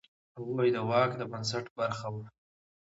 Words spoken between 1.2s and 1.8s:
بنسټ